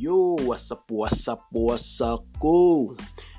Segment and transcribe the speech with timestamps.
[0.00, 1.06] yo wasapu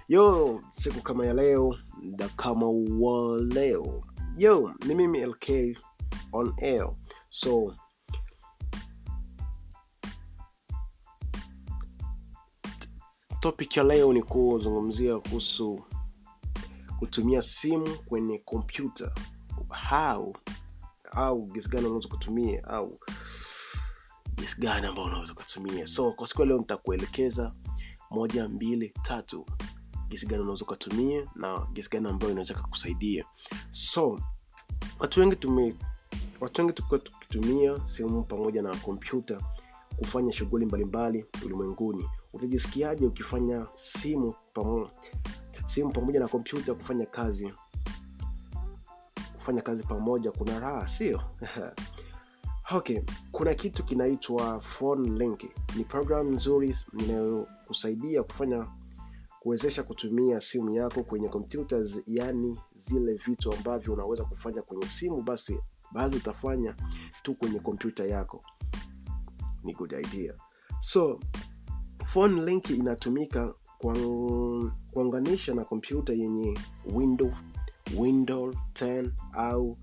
[0.07, 1.75] yo siku kama ya leo
[2.15, 2.65] da kama
[2.99, 4.03] wa leo.
[4.37, 5.77] Yo ni mimi lk
[6.33, 6.89] on air.
[7.29, 7.75] So
[13.39, 15.81] topic ya leo ni kuzungumzia kuhusu
[16.99, 19.11] kutumia simu kwenye kompyuta
[19.89, 20.35] how?
[21.11, 22.99] Au gesi gani unaweza kutumia au
[24.39, 27.53] gesi gani ambao unaweza ukatumia so kwa siku ya leo nitakuelekeza
[28.11, 29.45] moja mbili tatu
[30.09, 33.25] jinsi gani unaweza ukatumia na jinsi gani ambayo inaweza kakusaidia
[33.71, 34.19] so
[34.99, 35.75] watu wengi tume
[36.39, 39.41] watu wengi tukuwa tukitumia simu pamoja na kompyuta
[39.97, 42.09] kufanya shughuli mbalimbali ulimwenguni.
[42.33, 44.91] Utajisikiaje ukifanya simu pamoja
[45.67, 47.53] simu pamoja na kompyuta kufanya kazi
[49.35, 51.21] kufanya kazi pamoja kuna raha sio
[52.71, 53.01] okay
[53.31, 55.43] kuna kitu kinaitwa phone link.
[55.77, 58.67] Ni program nzuri inayokusaidia kufanya
[59.39, 65.59] kuwezesha kutumia simu yako kwenye kompyuta yaani zile vitu ambavyo unaweza kufanya kwenye simu basi
[65.91, 66.75] baadhi utafanya
[67.23, 68.43] tu kwenye kompyuta yako.
[69.63, 70.33] Ni good idea.
[70.79, 71.19] So
[72.05, 73.53] phone link inatumika
[74.91, 76.57] kuunganisha na kompyuta yenye
[76.93, 77.31] window
[77.97, 79.77] window 10 au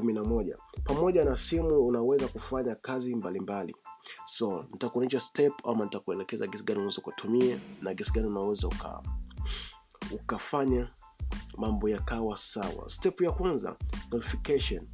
[0.00, 3.76] 11 pamoja na simu unaweza kufanya kazi mbalimbali.
[4.24, 9.02] So nitakuonyesha step ama nitakuelekeza gesi gani unaweza ukatumia na gesi gani unaweza uka,
[10.12, 10.90] ukafanya
[11.56, 12.88] mambo yakawa sawa.
[12.88, 13.76] Step ya kwanza
[14.12, 14.86] notification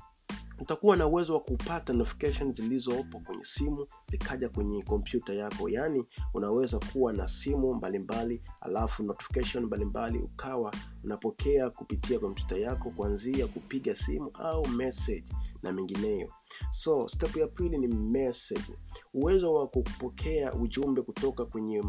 [0.58, 5.68] utakuwa na uwezo wa kupata notification zilizopo kwenye simu zikaja kwenye kompyuta yako.
[5.68, 6.04] Yaani
[6.34, 13.94] unaweza kuwa na simu mbalimbali alafu notification mbalimbali ukawa unapokea kupitia kompyuta yako kuanzia kupiga
[13.94, 15.24] simu au message
[15.62, 16.32] na mengineyo.
[16.70, 18.78] So step ya pili ni message.
[19.14, 21.82] Uwezo wa kupokea ujumbe kutoka kwenye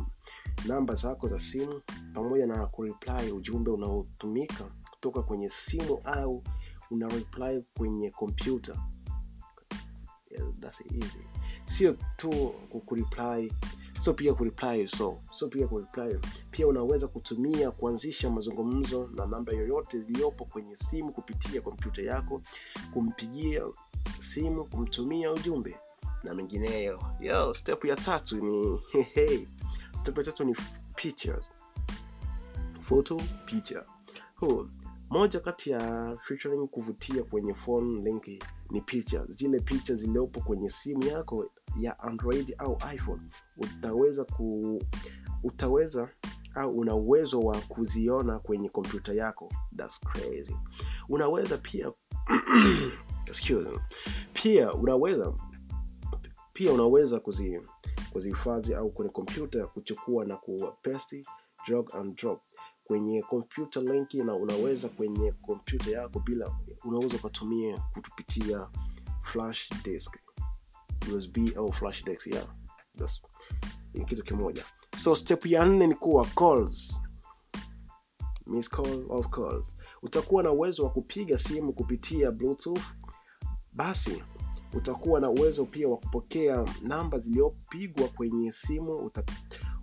[0.67, 1.81] namba zako za simu
[2.13, 6.44] pamoja na kureply ujumbe unaotumika kutoka kwenye simu au
[6.92, 8.78] una reply kwenye kompyuta
[10.31, 11.20] yeah, that's easy.
[11.66, 12.30] Sio tu
[12.86, 13.53] kureply
[14.00, 16.20] sio pia kureply so sio pia kureply
[16.52, 22.42] pia unaweza kutumia kuanzisha mazungumzo na namba yoyote iliyopo kwenye simu kupitia kompyuta yako
[22.94, 23.62] kumpigia
[24.19, 25.78] simu kumtumia ujumbe
[26.24, 27.04] na mengineyo.
[27.19, 28.80] Yo step ya tatu ni
[29.98, 30.56] step ya tatu ni
[30.96, 31.50] pictures
[32.80, 33.84] photo picture.
[34.40, 34.69] Cool.
[35.09, 38.28] Moja kati ya featuring kuvutia kwenye phone link
[38.72, 39.25] ni picha.
[39.28, 43.22] Zile picha ziliopo kwenye simu yako ya android au iphone
[43.57, 44.81] utaweza ku
[45.44, 46.09] utaweza
[46.56, 49.53] au una uwezo wa kuziona kwenye kompyuta yako.
[49.78, 50.56] That's crazy.
[51.09, 51.91] Unaweza pia
[53.25, 53.79] excuse me.
[54.34, 55.34] pia unaweza
[56.53, 57.62] pia unaweza kuzi
[58.13, 61.25] kuzihifadhi au kwenye kompyuta kuchukua na kupesti
[61.68, 62.41] drag and drop
[62.88, 66.56] kwenye computer link na unaweza kwenye kompyuta yako bila
[66.86, 68.68] unaweza ukatumia kutupitia
[69.22, 70.16] flash disk
[71.16, 72.48] usb au flash disk yeah.
[74.06, 74.66] Kitu kimoja.
[74.98, 77.02] So step ya nne ni kuwa calls.
[78.46, 79.75] Miss call of calls.
[80.02, 82.84] Utakuwa na uwezo wa kupiga simu kupitia bluetooth.
[83.74, 84.24] Basi
[84.74, 89.24] utakuwa na uwezo pia wa kupokea namba zilizopigwa kwenye simu uta,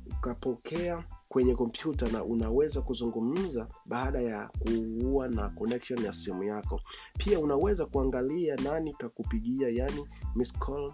[0.07, 6.81] ukapokea kwenye kompyuta na unaweza kuzungumza baada ya kuua na connection ya simu yako.
[7.19, 10.06] Pia unaweza kuangalia nani kakupigia yani
[10.37, 10.93] miss call.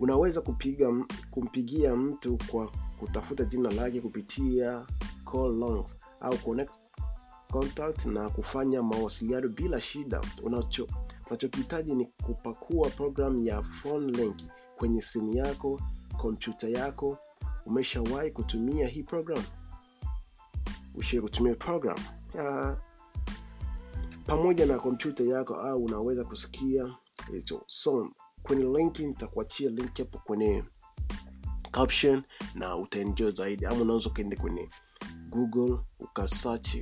[0.00, 4.86] Unaweza kupiga kumpigia mtu kwa kutafuta jina lake kupitia
[5.32, 6.72] call logs au connect
[7.52, 10.20] contact na kufanya mawasiliano bila shida.
[10.42, 10.88] Unacho
[11.26, 14.36] unachokihitaji ni kupakua program ya phone link
[14.76, 15.80] kwenye simu yako
[16.16, 17.18] kompyuta yako
[17.66, 19.42] umeshawahi kutumia hii program?
[20.94, 21.96] Ushie kutumia program?
[22.34, 22.76] Ya,
[24.26, 26.94] pamoja na kompyuta yako au unaweza kusikia
[27.66, 28.10] so
[28.42, 30.64] kwenye linki nitakuachia link hapo kwenye
[31.70, 32.22] caption
[32.54, 33.66] na utaenjoy zaidi.
[33.66, 34.68] Ama unaweza ukaende kwenye
[35.28, 36.76] google ukasearch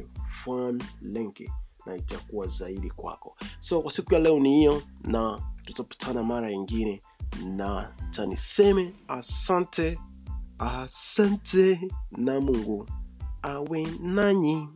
[0.44, 1.50] phone linki
[1.86, 3.36] na itakuwa zaidi kwako.
[3.58, 7.02] So kwa siku ya leo ni hiyo na tutapatana mara yingine
[7.44, 9.98] na taniseme asante
[10.62, 12.86] asante na mungu
[13.42, 14.68] awe nanyi